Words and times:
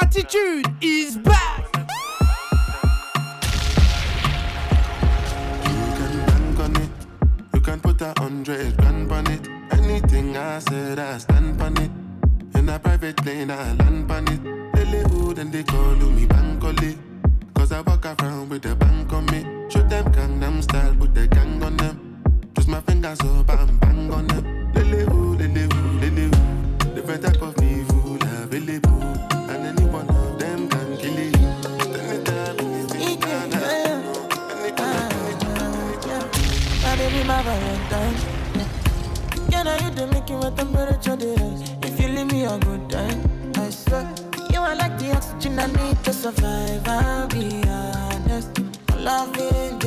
attitude 0.00 0.66
is 0.80 1.16
back. 1.18 1.66
You 5.64 5.86
can 5.98 6.26
bank 6.26 6.60
on 6.60 6.76
it. 6.76 6.90
You 7.54 7.60
can 7.60 7.80
put 7.80 8.00
a 8.02 8.14
hundred 8.18 8.76
grand 8.76 9.12
on 9.12 9.26
it. 9.26 9.48
Anything 9.72 10.36
I 10.36 10.58
said, 10.58 10.98
I 10.98 11.18
stand 11.18 11.60
on 11.62 11.76
it. 11.76 11.90
In 12.54 12.68
a 12.68 12.78
private 12.78 13.24
lane, 13.24 13.50
I 13.50 13.72
land 13.74 14.10
on 14.10 14.28
it. 14.28 14.60
Live 14.90 15.38
and 15.38 15.52
they 15.52 15.62
call 15.62 15.94
me 15.94 16.26
Bankole. 16.26 16.98
Cause 17.54 17.70
I 17.70 17.80
walk 17.82 18.04
around 18.06 18.48
with 18.48 18.62
the 18.62 18.74
bank 18.74 19.12
on 19.12 19.24
me. 19.26 19.46
Show 19.70 19.82
them 19.82 20.04
Gangnam 20.12 20.60
style, 20.64 20.96
put 20.96 21.14
the 21.14 21.28
gang 21.28 21.62
on 21.62 21.76
them. 21.76 22.22
Twist 22.54 22.68
my 22.68 22.80
fingers 22.80 23.20
up 23.20 23.48
and 23.50 23.80
bang 23.80 24.12
on 24.12 24.26
them. 24.26 24.72
Lele 24.74 25.06
who, 25.08 25.36
lele 25.36 25.72
who, 25.72 26.00
lele 26.00 26.34
who. 26.34 26.94
Different 26.94 27.22
type 27.22 27.40
of 27.40 27.62
evil 27.62 28.18
available. 28.42 28.99
My 37.30 37.42
Valentine. 37.42 38.16
Yeah, 39.50 39.62
now 39.62 39.76
you 39.84 39.90
do 39.94 40.06
make 40.08 40.28
it 40.28 40.34
with 40.34 40.56
temperature 40.56 41.14
rise. 41.14 41.62
If 41.82 42.00
you 42.00 42.08
leave 42.08 42.32
me 42.32 42.44
a 42.44 42.58
good 42.58 42.90
time, 42.90 43.22
I 43.54 43.70
swear. 43.70 44.12
You 44.52 44.58
are 44.58 44.74
like 44.74 44.98
the 44.98 45.12
oxygen 45.12 45.60
I 45.60 45.66
need 45.66 46.02
to 46.02 46.12
survive. 46.12 46.82
I'll 46.88 47.28
be 47.28 47.62
honest. 47.68 48.50
Loving 48.96 49.79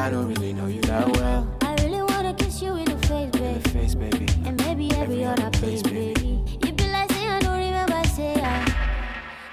I 0.00 0.08
don't 0.08 0.28
really 0.28 0.54
know 0.54 0.66
you 0.66 0.80
that 0.82 1.14
well. 1.18 1.46
I 1.60 1.74
really 1.82 2.00
wanna 2.00 2.32
kiss 2.32 2.62
you 2.62 2.74
in 2.74 2.86
the 2.86 2.96
face, 3.06 3.34
In 3.34 3.60
the 3.60 3.68
face, 3.68 3.94
baby. 3.94 4.26
And 4.46 4.56
maybe 4.64 4.90
every, 4.92 5.24
Every 5.24 5.24
other 5.26 5.50
place, 5.50 5.82
place, 5.82 6.14
baby. 6.14 6.42
You 6.64 6.72
be 6.72 6.88
like, 6.88 7.12
say 7.12 7.28
I 7.28 7.38
don't 7.40 7.58
remember, 7.58 8.02
say 8.08 8.32
I. 8.42 8.74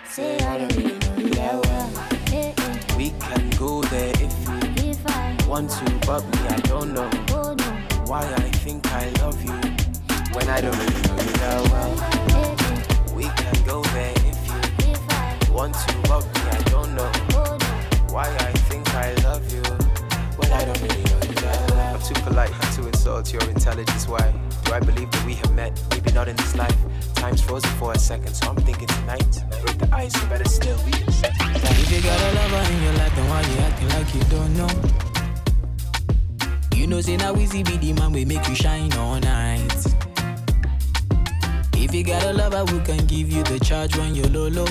Say 0.10 0.40
I 0.40 0.58
don't 0.60 0.74
really 0.78 0.98
know 1.00 1.16
you 1.18 1.30
that 1.32 1.66
well. 1.66 2.98
We 2.98 3.10
can 3.20 3.50
go 3.60 3.82
there 3.92 4.14
if 4.14 4.34
you 4.48 4.90
if 4.90 5.06
I 5.06 5.36
want 5.50 5.70
to, 5.70 6.08
but 6.08 6.24
me, 6.24 6.40
I 6.48 6.60
don't 6.62 6.94
know 6.94 7.10
go 7.28 7.54
no. 7.54 7.66
why 8.06 8.24
I 8.24 8.50
think 8.64 8.90
I 8.94 9.10
love 9.22 9.44
you 9.44 9.52
when 10.34 10.48
I 10.48 10.62
don't 10.62 10.78
really 10.80 11.02
know 11.08 11.18
you 11.28 11.36
that 11.44 11.60
well. 11.74 13.14
We 13.14 13.24
can 13.24 13.64
go 13.66 13.84
there 13.84 14.14
if 14.16 14.40
you 14.48 14.92
if 14.94 15.10
I 15.10 15.52
want 15.52 15.74
to, 15.76 15.96
but 16.08 16.37
I'm 20.66 22.02
too 22.02 22.20
polite 22.22 22.52
to 22.74 22.88
insult 22.88 23.32
your 23.32 23.44
intelligence. 23.44 24.08
Why 24.08 24.34
do 24.64 24.74
I 24.74 24.80
believe 24.80 25.12
that 25.12 25.26
we 25.26 25.36
have 25.36 25.54
met? 25.54 25.80
Maybe 25.92 26.12
not 26.14 26.28
in 26.28 26.36
this 26.36 26.56
life. 26.56 26.76
Time's 27.14 27.42
frozen 27.42 27.70
for 27.78 27.92
a 27.92 28.00
second, 28.00 28.34
so 28.34 28.50
I'm 28.50 28.56
thinking 28.56 28.88
tonight. 28.88 29.44
Break 29.62 29.78
the 29.78 29.90
ice, 29.94 30.20
you 30.20 30.28
better 30.30 30.50
still 30.50 30.78
be 30.84 30.94
set. 31.12 31.34
If 31.40 31.92
you 31.92 32.02
got 32.02 32.20
a 32.20 32.34
lover 32.34 32.74
in 32.74 32.84
your 32.84 32.94
life, 32.94 33.16
then 33.16 33.30
why 33.30 33.42
you 33.42 33.58
acting 33.68 33.90
like 33.90 34.16
you 34.16 34.24
don't 34.36 34.58
know? 34.58 34.70
You 36.76 36.88
know, 36.88 37.02
say 37.02 37.18
now 37.18 37.36
easy 37.36 37.62
be 37.62 37.78
the 37.78 37.94
man 37.94 38.12
we 38.12 38.26
make 38.26 38.48
you 38.48 38.56
shine 38.56 38.92
all 38.94 39.20
night. 39.20 39.86
If 41.74 41.94
you 41.94 42.04
got 42.04 42.24
a 42.24 42.34
lover 42.34 42.66
who 42.66 42.82
can 42.82 43.06
give 43.06 43.32
you 43.32 43.44
the 43.44 43.60
charge 43.60 43.96
when 43.96 44.16
you're 44.16 44.28
low 44.28 44.48
low, 44.48 44.68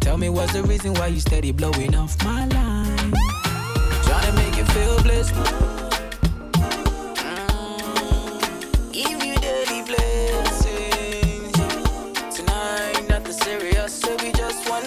tell 0.00 0.16
me 0.16 0.28
what's 0.28 0.52
the 0.52 0.62
reason 0.62 0.94
why 0.94 1.08
you 1.08 1.18
steady 1.18 1.50
blowing 1.50 1.96
off 1.96 2.22
my 2.24 2.46
line? 2.46 2.79
Mm, 7.18 8.92
Give 8.92 9.22
you 9.24 9.34
daily 9.36 9.82
blessings. 9.82 11.52
Tonight, 12.36 13.06
nothing 13.08 13.32
serious, 13.32 13.94
so 14.00 14.16
we 14.22 14.32
just 14.32 14.68
one. 14.70 14.84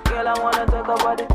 Girl, 0.04 0.28
I 0.28 0.41
wanna 0.42 0.66
talk 0.66 0.87
about 0.88 1.19
the 1.19 1.26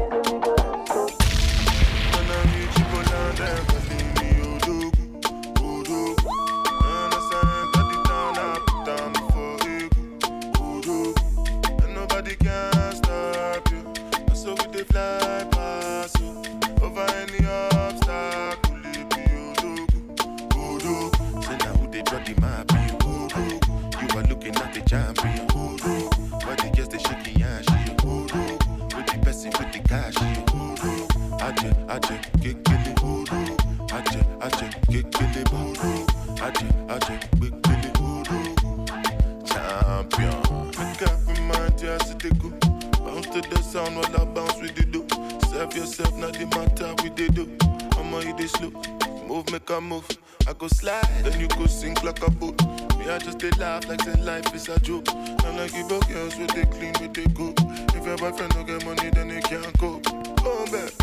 is 54.67 54.75
a 54.75 54.79
joke. 54.79 55.07
And 55.13 55.59
I 55.59 55.67
give 55.67 55.91
up 55.91 56.07
girls 56.07 56.37
with 56.37 56.53
they 56.53 56.65
clean, 56.65 56.93
with 56.99 57.13
they 57.13 57.25
go. 57.33 57.53
If 57.95 58.05
your 58.05 58.17
boyfriend 58.17 58.53
don't 58.53 58.65
get 58.65 58.85
money, 58.85 59.09
then 59.09 59.29
they 59.29 59.41
can't 59.41 59.77
go. 59.77 59.99
Go 59.99 60.13
oh, 60.45 60.65
back. 60.71 60.93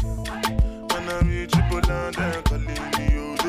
When 0.92 1.08
I 1.08 1.20
reach 1.20 1.52
Poland, 1.70 2.14
then 2.16 2.42
calling 2.44 2.64
me 2.64 2.76
Odogwu, 2.76 3.43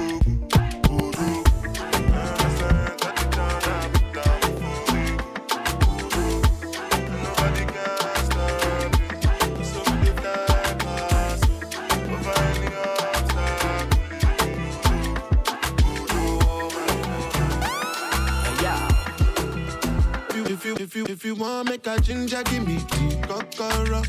If 20.96 21.00
you, 21.00 21.14
if 21.14 21.26
you, 21.26 21.36
want 21.36 21.68
make 21.68 21.86
a 21.88 22.00
ginger, 22.00 22.42
give 22.44 22.66
me 22.66 22.76
the 22.76 23.20
kokoro. 23.28 24.02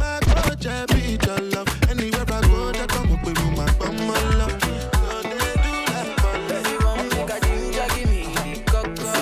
My 0.00 0.18
coach, 0.42 0.66
I 0.66 0.84
be 0.86 1.16
your 1.24 1.38
love. 1.50 1.68
Anywhere 1.88 2.24
I 2.26 2.40
go, 2.40 2.72
just 2.72 2.88
come 2.88 3.12
up 3.12 3.24
with 3.24 3.38
my 3.56 3.72
bum, 3.78 3.96
love. 4.40 4.50
So 4.50 5.22
they 5.22 5.54
do 5.62 5.70
like 5.94 6.16
ballad. 6.16 6.50
If 6.50 6.66
you 6.68 6.78
want 6.84 7.14
make 7.14 7.30
a 7.30 7.38
ginger, 7.46 7.86
give 7.94 8.10
me 8.10 8.22
cocoa. 8.66 9.12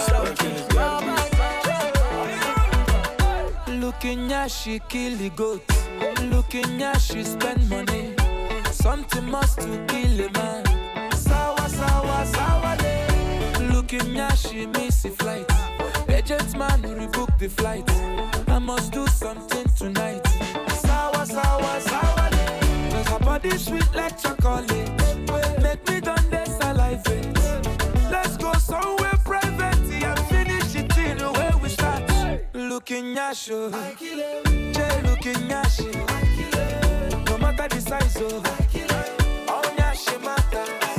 Looking 3.71 4.33
at 4.33 4.51
she 4.51 4.79
kill 4.89 5.15
the 5.19 5.29
goat. 5.37 5.63
Looking 6.31 6.83
at 6.83 7.03
she 7.03 7.23
spend 7.23 7.69
money. 7.69 8.15
Something 8.73 9.31
must 9.31 9.61
to 9.61 9.85
kill 9.89 10.21
a 10.25 10.31
man. 10.33 10.65
Sawa 11.13 11.69
sawa 11.69 12.25
sawa 12.25 12.77
day. 12.79 13.07
Looking 13.71 14.19
at 14.19 14.39
she 14.39 14.65
miss 14.65 15.05
a 15.05 15.11
flight. 15.11 15.70
Agent 16.21 16.55
man, 16.55 16.83
rebook 16.83 17.39
the 17.39 17.49
flight. 17.49 17.91
I 18.47 18.59
must 18.59 18.93
do 18.93 19.07
something 19.07 19.67
tonight. 19.75 20.21
Sour, 20.85 21.25
sour, 21.25 21.81
sour. 21.81 22.31
Cause 22.91 23.09
her 23.09 23.19
body 23.21 23.57
sweet 23.57 23.89
like 23.95 24.21
chocolate. 24.21 24.69
Make 25.63 25.89
me 25.89 25.99
done 26.03 26.29
this 26.29 26.59
alive. 26.61 27.03
Let's 28.11 28.37
go 28.37 28.53
somewhere 28.53 29.19
private. 29.25 29.81
and 30.05 30.19
finish 30.29 30.75
it 30.75 30.99
in 30.99 31.17
the 31.17 31.33
way 31.33 31.53
we 31.63 31.71
start. 31.71 32.03
Looking 32.53 33.17
at 33.17 33.49
you. 33.49 33.71
Jay, 34.75 35.01
looking 35.03 35.51
at 35.51 35.79
you. 35.79 35.93
No 37.31 37.39
matter 37.39 37.67
the 37.67 37.81
size, 37.81 38.19
oh. 38.21 38.43
All 39.49 39.63
my 39.75 40.27
matter. 40.27 40.90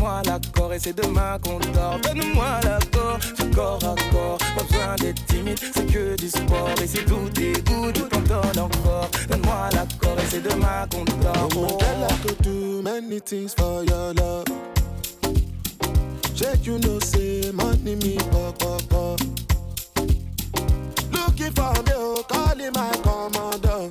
Donne-moi 0.00 0.22
l'accord 0.24 0.72
et 0.72 0.78
c'est 0.78 0.96
demain 0.96 1.38
qu'on 1.44 1.58
dort. 1.74 2.00
Donne-moi 2.00 2.60
l'accord, 2.64 3.18
du 3.38 3.50
corps 3.50 3.84
à 3.84 3.94
corps. 4.10 4.38
Pas 4.56 4.62
besoin 4.62 4.96
d'être 4.98 5.26
timide, 5.26 5.58
c'est 5.74 5.84
que 5.92 6.16
du 6.16 6.30
sport. 6.30 6.70
Et 6.82 6.86
si 6.86 7.04
tout 7.04 7.28
dégoûte, 7.34 7.92
tout 7.92 8.16
en 8.16 8.20
donne 8.20 8.58
encore. 8.58 9.10
Donne-moi 9.28 9.68
l'accord 9.74 10.18
et 10.18 10.26
c'est 10.30 10.42
demain 10.42 10.86
qu'on 10.90 11.04
dort. 11.04 11.48
Oh, 11.54 11.76
tell 11.78 12.02
I 12.02 12.14
could 12.22 12.40
do 12.40 12.80
many 12.80 13.20
for 13.54 13.84
you. 13.84 14.14
Looking 21.12 21.52
for 21.52 21.74
me, 21.82 21.92
oh, 21.94 22.24
calling 22.26 22.72
my 22.72 22.90
commander. 23.02 23.90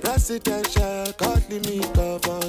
Presidential, 0.00 1.12
calling 1.18 1.62
me 1.66 1.80
cover. 1.92 2.45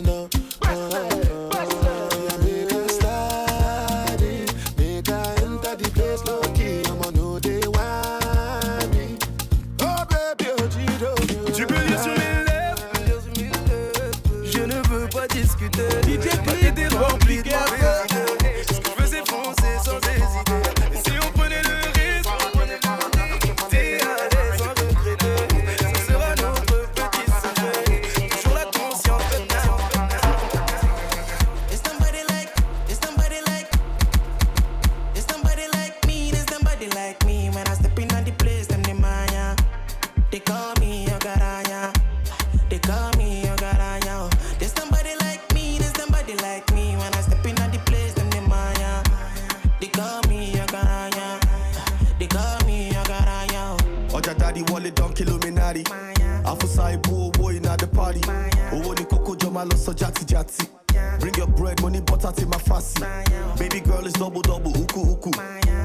uku. 65.01 65.31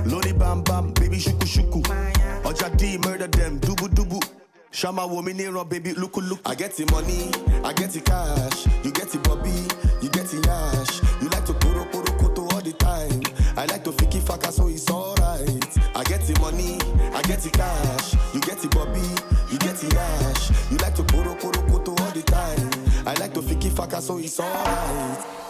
Loni 0.05 0.33
bam 0.39 0.63
bam, 0.63 0.93
baby 0.93 1.19
shuku 1.19 1.47
shuku. 1.47 1.83
Oja 2.45 2.77
D 2.77 2.99
murder 2.99 3.29
them, 3.29 3.59
dubu 3.61 3.89
dubu. 3.89 4.21
Shama 4.71 5.07
woman 5.07 5.37
near 5.37 5.65
baby 5.65 5.93
look 5.93 6.17
look. 6.17 6.41
I 6.47 6.55
get 6.55 6.75
the 6.75 6.87
money, 6.91 7.31
I 7.63 7.73
get 7.75 7.91
the 7.91 8.01
cash. 8.01 8.67
You 8.85 8.91
get 8.91 9.11
the 9.11 9.19
bobby, 9.19 9.51
you 10.01 10.09
get 10.09 10.27
the 10.27 10.41
yash. 10.41 11.03
You 11.23 11.29
like 11.29 11.45
to 11.45 11.53
poro 11.53 11.85
poro 11.93 12.19
koto 12.19 12.43
all 12.55 12.63
the 12.63 12.73
time. 12.73 13.23
I 13.57 13.67
like 13.67 13.85
to 13.85 13.93
fiki 13.93 14.19
faka 14.21 14.51
so 14.51 14.69
it's 14.69 14.91
alright. 14.91 15.79
I 15.95 16.03
get 16.05 16.23
the 16.23 16.41
money, 16.41 16.79
I 17.13 17.21
get 17.23 17.41
the 17.41 17.51
cash. 17.51 18.15
You 18.33 18.41
get 18.41 18.59
the 18.59 18.69
bobby, 18.69 19.05
you 19.53 19.59
get 19.59 19.77
the 19.77 19.89
yash. 19.95 20.51
You 20.71 20.79
like 20.79 20.95
to 20.95 21.03
poro 21.03 21.39
poro 21.39 21.61
koto 21.71 21.91
all 22.03 22.11
the 22.11 22.23
time. 22.23 22.71
I 23.07 23.13
like 23.21 23.35
to 23.35 23.43
fiki 23.43 23.71
faka 23.71 24.01
so 24.01 24.17
it's 24.17 24.41
alright. 24.41 25.42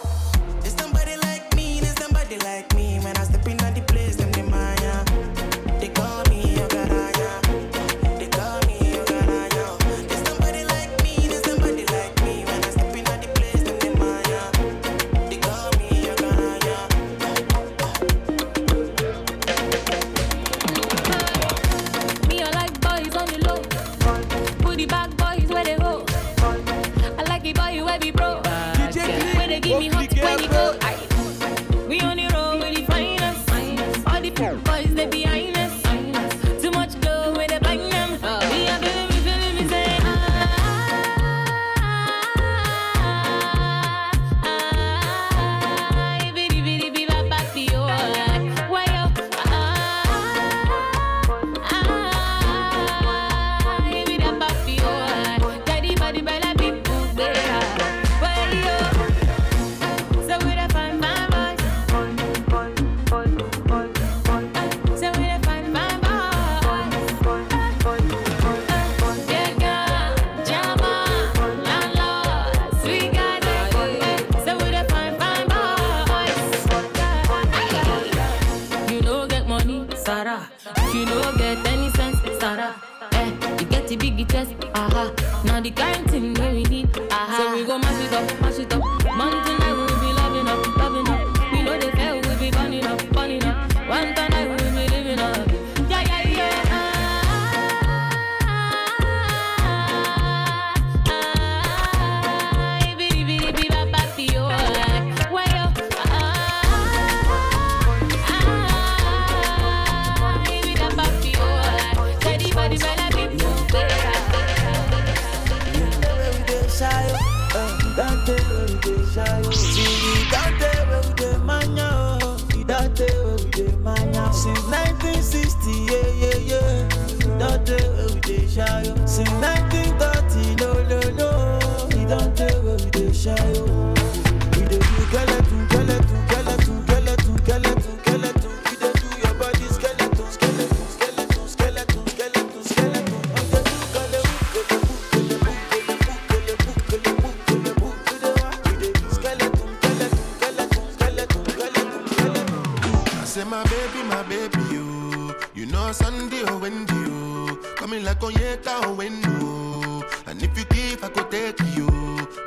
And 160.33 160.41
if 160.41 160.57
you 160.57 160.65
give, 160.65 161.03
I 161.03 161.09
could 161.09 161.29
take 161.29 161.59
you. 161.77 161.87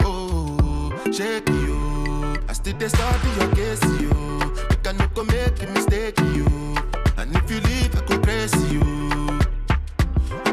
Oh, 0.01 0.91
shake 1.13 1.49
you. 1.49 2.37
I 2.49 2.53
still 2.53 2.77
dey 2.77 2.89
study 2.89 3.29
your 3.39 3.55
case, 3.55 3.85
you. 4.01 4.11
You 4.11 4.77
can 4.83 4.97
no 4.97 5.07
go 5.15 5.23
make 5.23 5.63
a 5.63 5.67
mistake, 5.69 6.19
you. 6.35 6.47
And 7.17 7.31
if 7.37 7.49
you 7.49 7.61
leave, 7.61 7.95
I 7.97 8.01
could 8.01 8.23
praise 8.25 8.53
you. 8.73 8.81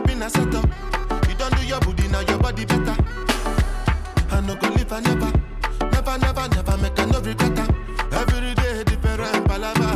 Been 0.05 0.21
a 0.21 0.29
set 0.29 0.53
up. 0.53 0.69
You 1.27 1.33
don't 1.33 1.55
do 1.57 1.65
your 1.65 1.79
booty, 1.79 2.07
now 2.09 2.19
your 2.19 2.37
body 2.37 2.65
better. 2.65 2.95
I 4.29 4.39
no 4.45 4.53
go 4.55 4.67
live, 4.69 4.93
I 4.93 4.99
never. 4.99 5.31
Never, 5.91 6.17
never, 6.19 6.47
never 6.49 6.77
make 6.77 6.99
a 6.99 7.05
no 7.07 7.19
regret. 7.19 7.59
Every 8.13 8.53
day 8.53 8.83
different 8.83 9.47
palava. 9.47 9.89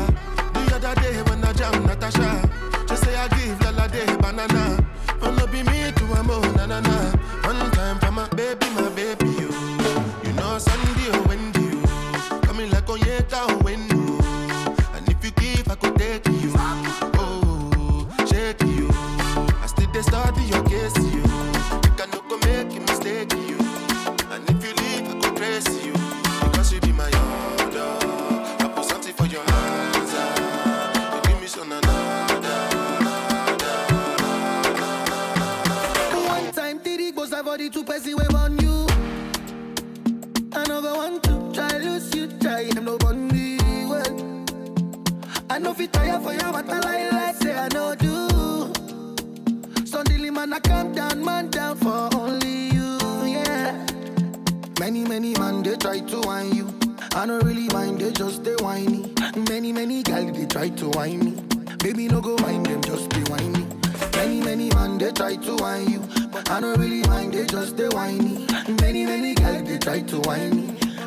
The 0.54 0.76
other 0.76 1.02
day 1.02 1.22
when 1.22 1.44
I 1.46 1.54
jam 1.54 1.86
Natasha, 1.86 2.50
she 2.90 2.96
say 2.96 3.16
I 3.16 3.28
give 3.28 3.62
Lala 3.62 3.88
day 3.90 4.08
banana. 4.18 4.84
Oh 5.22 5.30
no 5.32 5.46
be 5.46 5.62
me 5.62 5.92
to 5.92 6.04
a 6.14 6.24
mo 6.24 6.40
na 6.56 6.66
na 6.66 6.80
na. 6.80 7.17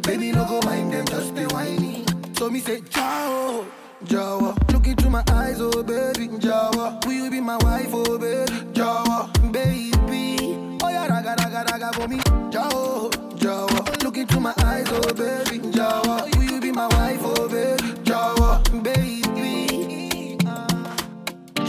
Baby, 0.02 0.33
no 0.33 0.45
go 0.45 0.61
mind 0.64 0.92
them, 0.92 1.07
just 1.07 1.35
be 1.35 1.45
whiny. 1.47 2.04
So 2.37 2.50
me 2.50 2.61
say, 2.61 2.80
ciao. 2.90 3.64
Jawa, 4.04 4.57
look 4.73 4.87
into 4.87 5.11
my 5.11 5.23
eyes, 5.30 5.61
oh 5.61 5.83
baby, 5.83 6.28
Jawa. 6.38 7.04
Will 7.04 7.12
you 7.12 7.30
be 7.30 7.40
my 7.40 7.57
wife, 7.59 7.90
oh 7.92 8.19
baby, 8.19 8.50
Jawa, 8.73 9.28
baby? 9.52 10.78
Oh 10.83 10.88
yeah, 10.88 11.07
raga 11.07 11.35
raga 11.38 11.64
raga 11.71 11.92
for 11.92 12.09
me, 12.09 12.16
Jawa, 12.50 13.11
Jawa. 13.38 14.02
Look 14.02 14.16
into 14.16 14.40
my 14.40 14.54
eyes, 14.64 14.87
oh 14.90 15.12
baby, 15.12 15.59
Jawa. 15.71 16.35
Will 16.37 16.45
you 16.45 16.61
be 16.62 16.73
my 16.73 16.87
wife, 16.87 17.21
oh 17.23 17.47
baby, 17.49 17.83
Jawa, 18.04 18.83
baby? 18.83 19.10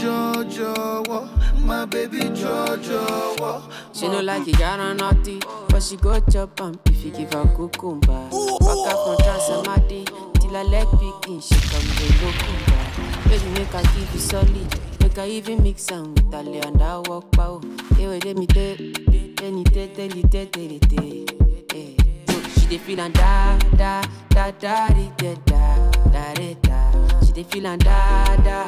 Jojo, 0.02 1.28
my 1.64 1.84
baby 1.86 2.18
Jojo. 2.18 3.62
She 3.94 4.08
no 4.08 4.20
like 4.20 4.48
it, 4.48 4.58
got 4.58 4.80
on 4.80 4.96
naughty, 4.96 5.38
but 5.68 5.80
she 5.80 5.96
go 5.96 6.18
chop 6.28 6.60
am 6.60 6.76
if 6.86 7.04
you 7.04 7.12
give 7.12 7.32
her 7.32 7.44
cucumber. 7.54 8.28
Waka 8.32 8.90
from 9.04 9.16
Transamadi 9.22 10.04
till 10.40 10.50
her 10.50 10.64
leg 10.64 10.88
picking, 10.98 11.40
she 11.40 11.54
come 11.54 11.82
to 11.82 12.06
locumba. 12.18 13.28
Baby 13.28 13.50
make 13.60 13.68
her 13.68 13.82
give 13.94 14.12
you 14.12 14.18
solid, 14.18 14.80
make 15.00 15.12
her 15.16 15.24
even 15.24 15.62
mix 15.62 15.88
am 15.92 16.14
with 16.14 16.34
lay 16.34 16.58
and 16.58 16.82
I 16.82 16.98
walk 16.98 17.30
pow. 17.30 17.60
Hey, 17.96 18.08
wait, 18.08 18.24
let 18.24 18.36
me 18.36 18.46
tell, 18.48 18.74
tell 18.76 19.52
me 19.52 19.62
tell, 19.62 19.86
tell 19.86 20.16
you 20.16 20.22
tell, 20.24 20.46
tell 20.46 20.62
you 20.64 20.80
tell. 20.80 22.48
She 22.58 22.66
dey 22.66 22.78
feel 22.78 23.00
and 23.00 23.14
da 23.14 23.56
da 23.76 24.02
da 24.30 24.50
da 24.50 24.88
da 24.88 25.34
da 25.46 25.90
da 26.10 26.54
da. 26.54 27.20
She 27.24 27.32
dey 27.32 27.44
feel 27.44 27.66
and 27.68 27.84
da 27.84 28.36
da 28.36 28.66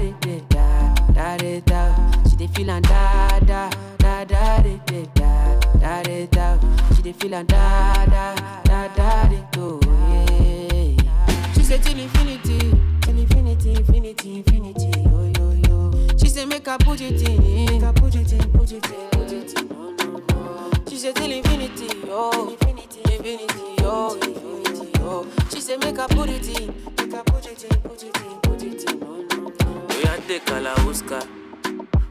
da 0.00 0.38
da 0.48 0.48
da 0.48 1.36
da 1.36 1.36
da 1.36 1.36
da 1.36 1.60
da. 1.66 2.28
She 2.28 2.36
dey 2.36 2.46
feel 2.48 2.70
and 2.70 2.84
da 2.88 3.38
da 3.40 3.70
da 3.98 4.24
da 4.24 4.62
di, 4.62 4.80
da 4.86 5.04
da 5.14 5.58
da 5.78 6.02
da 6.02 6.26
da. 6.26 6.58
She 6.96 7.02
dey 7.02 7.12
feel 7.12 7.34
and 7.34 7.48
da 7.48 8.06
da 8.06 8.34
da 8.64 8.88
da 8.96 9.28
di, 9.28 9.42
go 9.52 9.78
yeah. 9.84 11.52
She 11.54 11.62
say 11.62 11.78
till 11.78 11.98
infinity, 11.98 12.58
till 13.02 13.18
infinity, 13.18 13.72
infinity, 13.74 14.36
infinity, 14.38 14.90
yo 15.02 15.32
yo 15.38 15.50
yo. 15.68 16.16
She 16.18 16.28
say 16.28 16.44
make 16.46 16.66
I 16.68 16.76
put 16.78 17.00
it 17.00 17.20
in, 17.28 17.66
make 17.66 17.82
I 17.82 17.92
put 17.92 18.14
it 18.14 18.32
in, 18.32 18.52
put 18.52 18.72
it 18.72 18.84
in, 18.86 19.08
put 19.10 19.32
it 19.32 19.60
in. 19.60 19.68
No, 19.68 19.90
no, 19.90 20.22
no. 20.30 20.69
She 20.90 20.96
said 20.98 21.14
till 21.14 21.30
infinity, 21.30 21.86
oh, 22.08 22.50
infinity, 22.50 23.00
infinity, 23.14 23.54
oh, 23.82 24.16
infinity, 24.16 24.90
oh. 24.98 25.24
She 25.48 25.60
said 25.60 25.78
make 25.84 25.96
I 26.00 26.08
put 26.08 26.28
it 26.28 26.48
in, 26.60 26.74
make 26.98 27.14
I 27.14 27.22
put 27.22 27.46
it 27.46 27.62
in, 27.62 27.80
put 27.82 28.02
it 28.02 28.16
in, 28.16 28.40
put 28.40 28.60
it 28.64 28.90
in. 28.90 28.98
No, 28.98 29.22
no, 29.22 29.52
no. 29.60 29.86
We 29.96 30.02
are 30.02 30.16
take 30.26 30.44
Kalauska. 30.46 31.24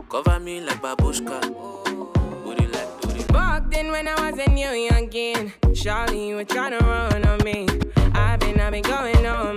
Cover 0.10 0.40
me 0.40 0.62
like 0.62 0.82
babushka. 0.82 1.42
Booty 2.46 2.68
like 2.68 3.02
booty. 3.02 3.26
Back 3.34 3.70
then 3.70 3.92
when 3.92 4.08
I 4.08 4.32
was 4.32 4.40
a 4.40 4.50
new 4.50 4.68
youngin', 4.68 5.52
Charlie, 5.76 6.30
you 6.30 6.36
were 6.38 6.46
trying 6.46 6.72
to 6.72 6.86
run 6.86 7.26
on 7.26 7.44
me. 7.44 7.68
I've 8.14 8.40
been, 8.40 8.62
I've 8.62 8.72
been 8.72 8.84
going 8.84 9.26
on 9.26 9.49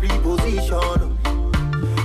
position. 0.00 1.18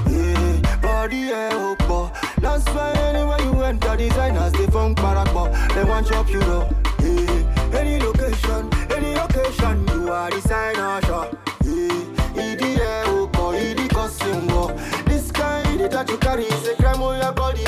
Yeah, 0.10 0.80
body, 0.82 1.18
yeah, 1.18 1.50
oh, 1.54 1.76
boy. 1.88 2.10
That's 2.40 2.66
why 2.70 2.92
anywhere 2.94 3.42
you 3.42 3.62
enter, 3.64 3.96
designers, 3.96 4.54
they 4.54 4.68
funk 4.68 4.98
barakbo. 4.98 5.52
They 5.74 5.84
want 5.84 6.08
chop 6.08 6.30
you, 6.30 6.40
though. 6.40 6.70
Eh, 7.00 7.44
yeah, 7.74 7.80
any 7.80 8.00
location, 8.00 8.70
any 8.92 9.14
occasion, 9.14 9.88
you 9.90 10.12
are 10.12 10.30
designer, 10.30 11.02
sure. 11.06 11.30
Eh, 11.64 12.06
yeah, 12.36 12.56
idi, 12.56 12.78
yeah, 12.78 13.04
oh, 13.08 13.28
boy, 13.28 13.60
idi, 13.60 13.90
costume. 13.90 14.48
This 15.06 15.32
kind 15.32 15.80
that 15.80 16.10
you 16.10 16.18
carry 16.18 16.44
is 16.46 16.68
a 16.68 16.76
crime 16.76 17.02
on 17.02 17.20
your 17.22 17.34
body, 17.34 17.64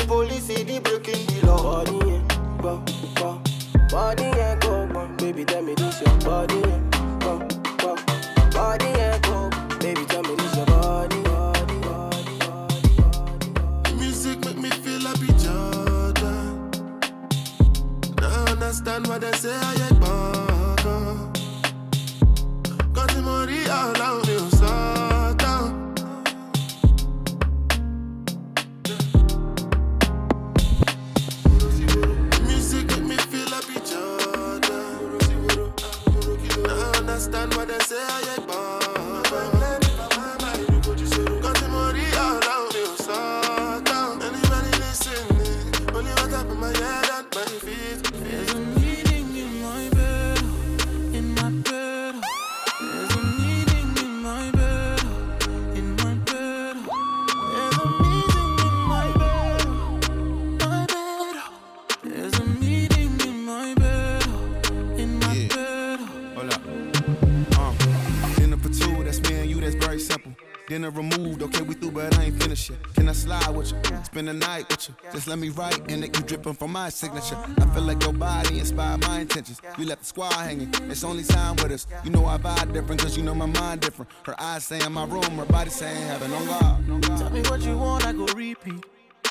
dinner 70.66 70.90
removed. 70.90 71.42
Okay, 71.42 71.62
we 71.62 71.74
through, 71.74 71.92
but 71.92 72.16
I 72.18 72.24
ain't 72.24 72.42
finished 72.42 72.70
yet. 72.70 72.78
Can 72.94 73.08
I 73.08 73.12
slide 73.12 73.48
with 73.50 73.72
you? 73.72 73.78
Spend 74.04 74.28
the 74.28 74.32
night 74.34 74.68
with 74.70 74.88
you. 74.88 74.94
Just 75.12 75.26
let 75.26 75.38
me 75.38 75.50
write 75.50 75.90
in 75.90 76.02
it. 76.02 76.16
You 76.16 76.22
dripping 76.22 76.54
from 76.54 76.72
my 76.72 76.88
signature. 76.88 77.36
I 77.58 77.66
feel 77.74 77.82
like 77.82 78.02
your 78.02 78.12
body 78.12 78.58
inspired 78.58 79.00
my 79.02 79.20
intentions. 79.20 79.60
You 79.78 79.86
left 79.86 80.00
the 80.00 80.06
squad 80.06 80.32
hanging. 80.32 80.72
It's 80.90 81.04
only 81.04 81.24
time 81.24 81.56
with 81.56 81.72
us. 81.72 81.86
You 82.04 82.10
know 82.10 82.24
I 82.26 82.38
vibe 82.38 82.72
different, 82.72 83.00
cause 83.00 83.16
you 83.16 83.22
know 83.22 83.34
my 83.34 83.46
mind 83.46 83.80
different. 83.80 84.10
Her 84.24 84.40
eyes 84.40 84.64
say 84.64 84.84
in 84.84 84.92
my 84.92 85.04
room, 85.06 85.22
her 85.22 85.46
body 85.46 85.70
saying 85.70 86.06
heaven 86.08 86.30
oh, 86.32 86.36
on 86.36 86.84
oh, 86.90 86.98
God. 87.00 87.18
Tell 87.18 87.30
me 87.30 87.42
what 87.42 87.60
you 87.62 87.76
want, 87.76 88.06
I 88.06 88.12
go 88.12 88.26
repeat. 88.26 88.84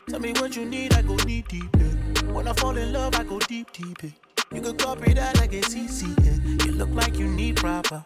Tell 0.09 0.19
me 0.19 0.33
what 0.33 0.55
you 0.55 0.65
need, 0.65 0.93
I 0.93 1.01
go 1.01 1.15
deep, 1.17 1.47
deep. 1.47 1.63
Yeah. 1.77 2.31
When 2.31 2.47
I 2.47 2.53
fall 2.53 2.75
in 2.77 2.91
love, 2.91 3.15
I 3.15 3.23
go 3.23 3.39
deep, 3.39 3.71
deep. 3.71 4.03
Yeah. 4.03 4.09
You 4.53 4.61
could 4.61 4.77
copy 4.77 5.13
that 5.13 5.37
like 5.37 5.53
a 5.53 5.61
CC. 5.61 6.13
Yeah. 6.23 6.65
You 6.65 6.73
look 6.73 6.89
like 6.89 7.17
you 7.17 7.27
need 7.27 7.55
proper. 7.55 8.05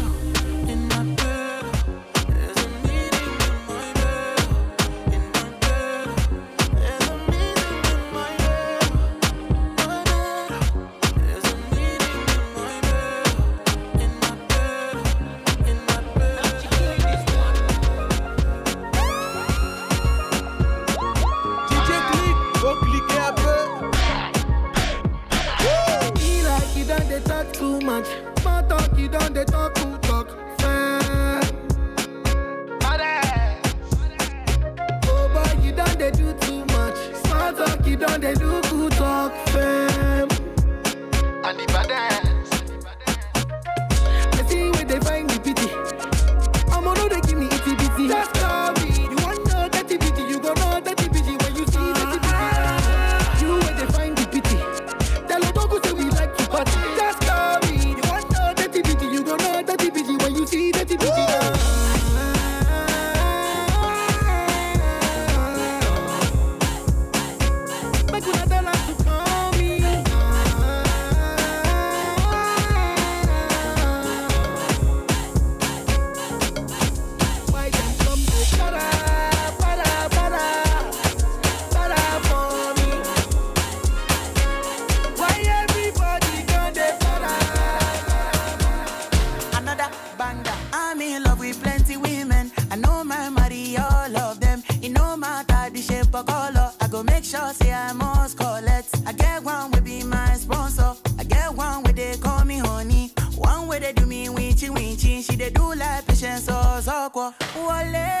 The 96.23 96.31
shape 96.31 96.35
or 96.37 96.51
color. 96.53 96.71
I 96.81 96.87
go 96.87 97.03
make 97.03 97.23
sure 97.23 97.53
say 97.53 97.73
I 97.73 97.93
must 97.93 98.37
collect. 98.37 98.95
I 99.05 99.13
get 99.13 99.43
one 99.43 99.71
will 99.71 99.81
be 99.81 100.03
my 100.03 100.33
sponsor. 100.35 100.93
I 101.19 101.23
get 101.23 101.53
one 101.53 101.83
where 101.83 101.93
they 101.93 102.15
call 102.17 102.45
me 102.45 102.59
honey. 102.59 103.11
One 103.35 103.67
where 103.67 103.79
they 103.79 103.93
do 103.93 104.05
me 104.05 104.27
winchy 104.27 104.69
winchy. 104.69 105.23
She 105.23 105.35
they 105.35 105.49
do 105.49 105.73
like 105.73 106.05
patience 106.07 106.49
or 106.49 106.81
so 106.81 107.09
Wale 107.55 108.20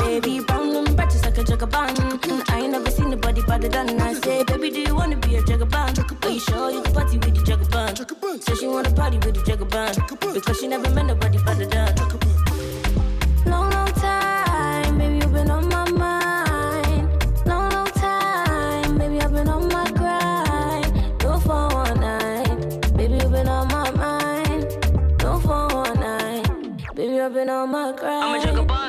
wanna 5.01 5.17
be 5.17 5.35
a 5.35 5.41
jugger? 5.41 5.67
Are 6.25 6.29
you 6.29 6.39
sure 6.39 6.69
you 6.69 6.81
can 6.83 6.93
party 6.93 7.17
with 7.17 7.33
the 7.35 7.41
jugger 7.41 7.69
band? 7.71 8.43
Said 8.43 8.57
she 8.59 8.67
wanna 8.67 8.91
party 8.91 9.17
with 9.17 9.33
the 9.35 9.41
jugger 9.41 9.69
band 9.73 9.97
Because 10.33 10.59
she 10.59 10.67
never 10.67 10.89
met 10.91 11.07
nobody 11.07 11.39
but 11.43 11.57
the 11.57 11.65
done 11.65 11.95
Long, 13.51 13.69
long 13.71 13.91
time, 13.93 14.97
baby, 14.99 15.15
you've 15.15 15.33
been 15.33 15.49
on 15.49 15.67
my 15.69 15.89
mind. 15.89 17.07
Long, 17.47 17.69
long 17.71 17.87
time, 18.05 18.97
baby, 18.99 19.19
I've 19.19 19.33
been 19.33 19.49
on 19.49 19.67
my 19.69 19.89
grind. 19.99 20.93
No 21.23 21.39
for 21.39 21.67
one 21.73 21.99
night, 21.99 22.95
baby, 22.95 23.15
you've 23.15 23.31
been 23.31 23.47
on 23.47 23.67
my 23.69 23.89
mind. 23.91 24.63
No 25.23 25.39
for 25.39 25.67
one 25.73 25.99
night, 25.99 26.95
baby, 26.95 27.19
I've 27.19 27.33
been 27.33 27.49
on 27.49 27.71
my 27.71 27.91
grind 27.97 28.23
I'm 28.23 28.39
a 28.39 28.45
jugger 28.45 28.80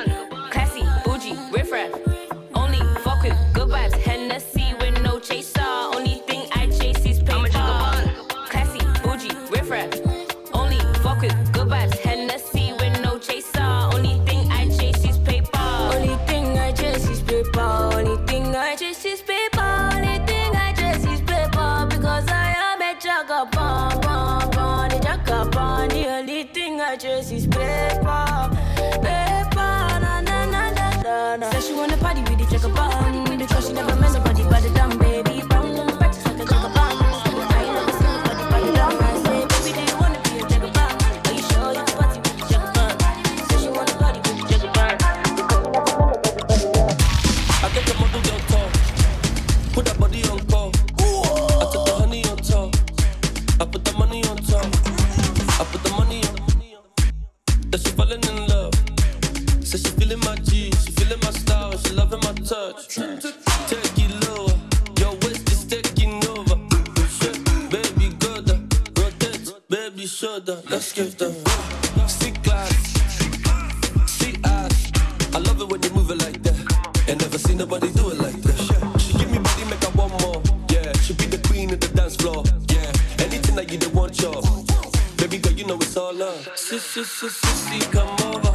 Sissy, 86.43 86.77
sissy, 86.77 87.29
sissy, 87.29 87.91
come 87.93 88.09
over. 88.27 88.53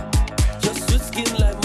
Your 0.63 0.75
sweet 0.75 1.01
skin 1.01 1.41
like 1.41 1.57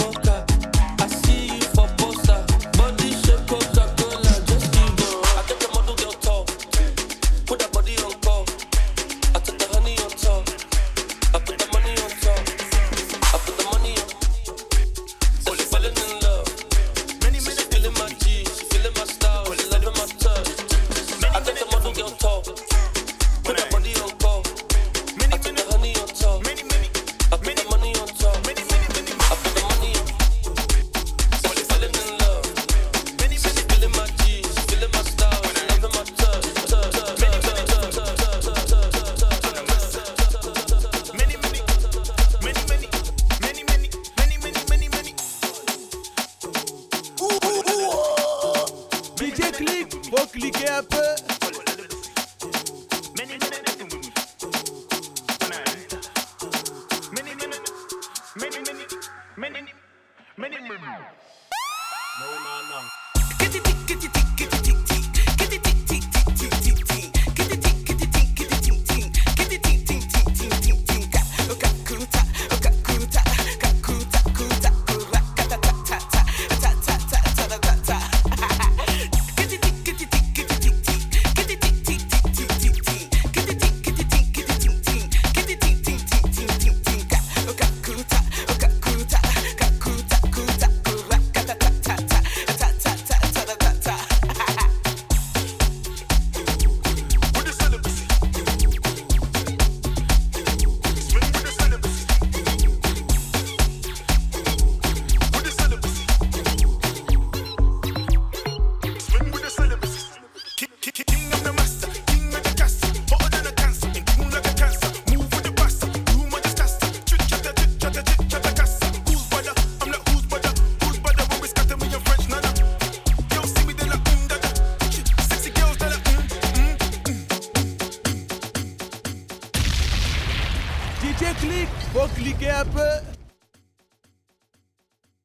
eklig 50.34 50.54
Erbe 50.68 51.23